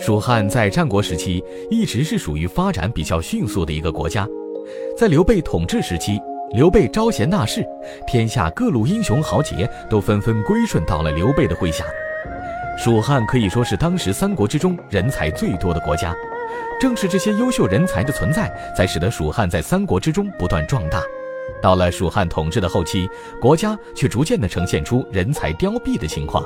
[0.00, 4.26] 蜀汉在战国时期一直是属于发展比较迅速的一个国家，
[4.96, 6.18] 在刘备统治时期，
[6.54, 7.62] 刘备招贤纳士，
[8.06, 11.84] 天下各路英雄豪杰都纷纷归顺到了刘备的麾下。
[12.78, 16.14] 蜀汉可以说是当时三国之中人才最多的国家，
[16.80, 21.02] 正是这些优秀人才的存在，才使得蜀汉在三国之中不断壮大。
[21.60, 23.06] 到了蜀汉统治的后期，
[23.38, 26.42] 国家却逐渐的呈现出人才凋敝的情况。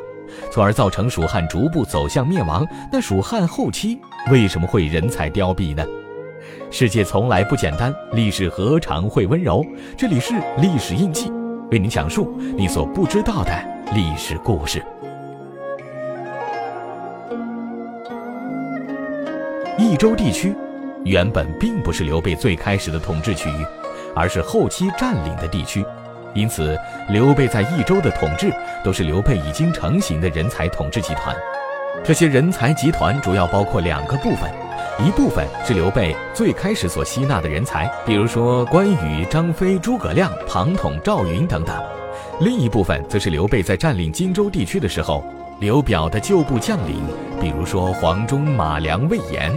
[0.50, 2.66] 从而造成蜀汉逐步走向灭亡。
[2.92, 3.98] 那蜀汉后期
[4.30, 5.84] 为什么会人才凋敝呢？
[6.70, 9.64] 世界从来不简单，历史何尝会温柔？
[9.96, 11.30] 这里是历史印记，
[11.70, 13.52] 为您讲述你所不知道的
[13.94, 14.84] 历史故事。
[19.78, 20.54] 益州地区
[21.04, 23.66] 原本并不是刘备最开始的统治区域，
[24.14, 25.84] 而是后期占领的地区。
[26.34, 28.52] 因此，刘备在益州的统治
[28.82, 31.34] 都是刘备已经成型的人才统治集团。
[32.02, 34.50] 这些人才集团主要包括两个部分，
[34.98, 41.76] 一部分是刘备最开始所吸纳的人才，比如说关羽、张飞、诸葛亮、庞统、赵云等等；
[42.40, 45.24] 另一部分则是刘备在占领荆州地区的时候，
[45.60, 47.00] 刘表的旧部将领，
[47.40, 49.56] 比如说黄忠、马良、魏延。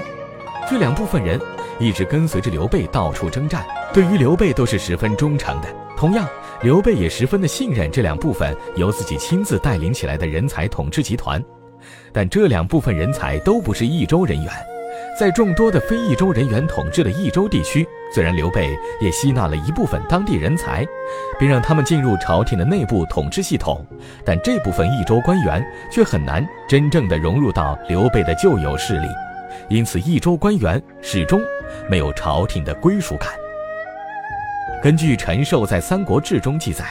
[0.70, 1.40] 这两部分人
[1.80, 5.68] 一直跟随着刘备到处征战，对于刘备都是十分忠诚的。
[5.98, 6.26] 同样。
[6.64, 11.44] 刘备也十分的信任这两部分由自己亲自带领起来的人才统治集团，
[12.12, 14.52] 但这两部分人才都不是益州人员。
[15.20, 20.84] 在众多的非益州人员统治的益州地区，虽然刘备也吸纳了一部分当地人才，
[21.40, 23.86] 并让他们进入朝廷的内部统治系统，
[24.26, 29.08] 但这部分益州官员却很难真正的融入到刘备的旧有势力，
[29.70, 31.40] 因此益州官员始终
[31.88, 33.30] 没有朝廷的归属感。
[34.82, 36.86] 根据陈寿在《三国志》中记载，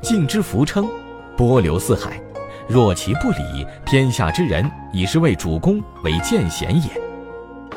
[0.00, 0.88] 晋之福称，
[1.36, 2.18] 波流四海，
[2.66, 6.88] 若其不理，天下之人以是为主公，为见贤也。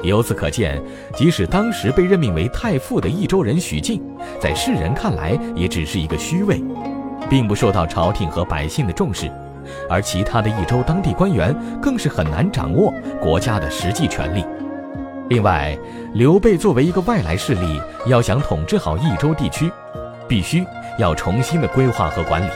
[0.02, 0.82] 由此可见，
[1.14, 4.02] 即使当时被任命为太傅的益州人许靖，
[4.40, 6.64] 在世人看来也只是一个虚位，
[7.30, 9.30] 并不受到朝廷和百姓的重视。
[9.90, 14.46] 而其他的益州当地官员更是很难掌握国家的实际权力。
[15.30, 15.78] 另外，
[16.14, 19.70] 刘备作为一个外来势力，要想统治好益州地区，
[20.26, 20.66] 必须
[20.98, 22.50] 要重新的规划和管理，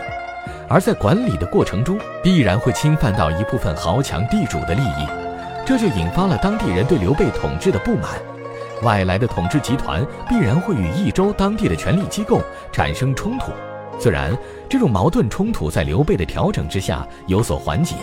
[0.69, 5.07] 而在管理的过程中，必然会侵犯到一部分豪强地主的利益，
[5.65, 8.11] 这就引发了当地人对刘备统治的不满。
[8.83, 13.51] 外来的统治集团必然会与益州当地的权力机构产生冲突，
[13.99, 14.33] 虽然
[14.69, 17.95] 这种矛盾冲突在刘备的调整之下有所缓解，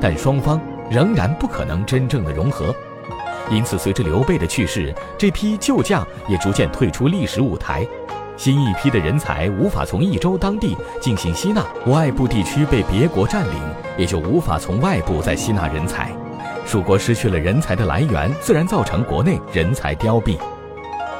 [0.00, 2.74] 但双方仍然不可能真正的融合。
[3.50, 7.86] 因此，随着刘备的去世，这批旧将也逐渐退出历史舞台，
[8.36, 13.54] 新一批的人才无法从益州当地进行吸纳，外部地区被别国占领，
[13.96, 16.10] 也就无法从外部再吸纳人才。
[16.66, 20.38] 蜀国失去了人才的来源，自然造成国内人才凋敝。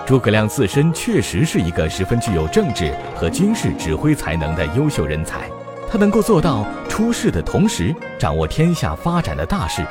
[0.04, 5.50] 诸葛亮自身确实是一个十分具有政治和军事指挥才能的优秀人才，
[5.90, 9.82] 他能够做到出世的同时掌握天下发展的大势。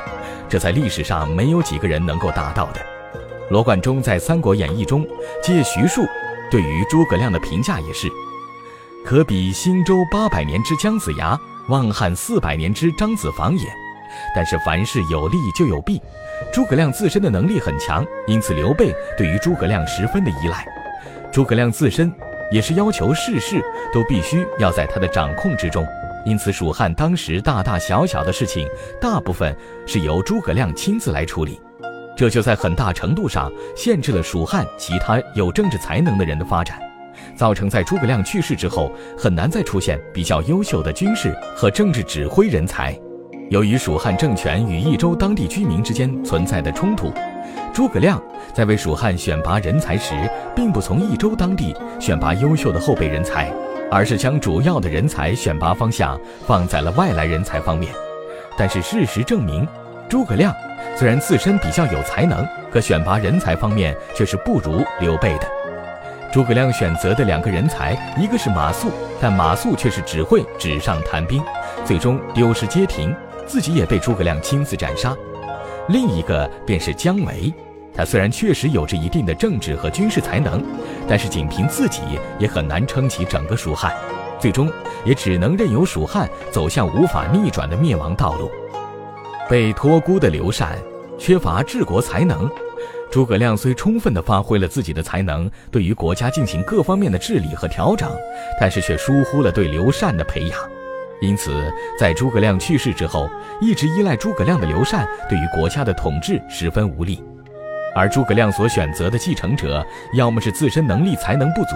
[0.48, 2.80] 这在历史上没有几个人能够达到的。
[3.50, 5.06] 罗贯中在《三国演义》中
[5.42, 6.06] 借徐庶
[6.50, 8.08] 对于诸葛亮的评价也是
[9.04, 11.38] ：“可比兴周八百年之姜子牙，
[11.68, 13.64] 望汉四百年之张子房也。”
[14.34, 16.00] 但是凡事有利就有弊，
[16.52, 20.66] 诸葛亮自身的能力很强，因此刘备对于诸葛亮十分的依赖。
[21.30, 22.10] 诸葛亮自身
[22.50, 25.86] 也是要求事事都必须要在他的掌控之中。
[26.28, 28.68] 因此，蜀汉当时大大小小的事情，
[29.00, 29.56] 大部分
[29.86, 31.58] 是由诸葛亮亲自来处理，
[32.14, 36.78] 这就在很大程度上限制了蜀汉其他有政治才能的人的发展，
[37.34, 42.94] 造成在诸葛亮去世之后，很难再出现比较优秀的军事和政治指挥人才。
[43.48, 47.10] 由于蜀汉政权与益州当地居民之间存在的冲突，
[47.72, 48.22] 诸葛亮
[48.52, 50.14] 在为蜀汉选拔人才时，
[50.54, 53.50] 并不从益州当地选拔优秀的后备人才。
[53.90, 57.92] 而是将主要的人才选拔方向放在了外来人才方面，
[58.56, 59.66] 但是事实证明，
[60.08, 60.54] 诸葛亮
[60.96, 65.48] 虽然自身比较有才能，可选拔人才方面却是不如刘备的。
[66.30, 68.88] 诸葛亮选择的两个人才，一个是马谡，
[69.20, 71.42] 但马谡却是只会纸上谈兵，
[71.86, 73.14] 最终丢失街亭，
[73.46, 75.14] 自己也被诸葛亮亲自斩杀；
[75.88, 77.52] 另一个便是姜维。
[77.98, 80.62] 他虽然确实有着一定的政治和军事才能，
[81.08, 82.00] 但是仅凭自己
[82.38, 83.92] 也很难撑起整个蜀汉，
[84.38, 84.70] 最终
[85.04, 88.48] 也只能任由蜀汉走向无法逆转的灭亡道路。
[89.50, 90.78] 被托孤的刘禅
[91.18, 92.48] 缺乏治国才能，
[93.10, 98.08] 诸葛亮虽充分地发挥了自己的才能，对于国家进行各方面的治理和调整，
[98.60, 100.56] 但是却疏忽了对刘禅的培养。
[101.20, 101.50] 因此，
[101.98, 103.28] 在诸葛亮去世之后，
[103.60, 107.20] 一直依赖诸葛亮的刘禅对于国家的统治十分无力，
[107.98, 109.84] 而诸葛亮所选择的继承者，
[110.14, 111.74] 要么是自身能力才能不足，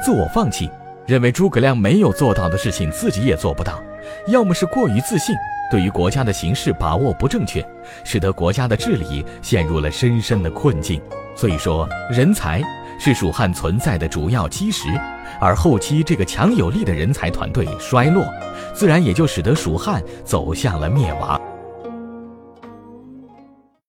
[0.00, 0.70] 自我放弃，
[1.04, 3.82] 认为诸葛亮没有做到的事情自己也做不到；
[4.28, 5.34] 要么是过于自信，
[5.72, 7.66] 对于国家的形势把握不正确，
[8.04, 11.02] 使得国家的治理陷入了深深的困境。
[11.34, 12.62] 所以说，人才
[13.00, 14.88] 是蜀汉存在的主要基石，
[15.40, 18.24] 而后期这个强有力的人才团队衰落。
[18.72, 21.40] 自然也就使得蜀汉走向了灭亡。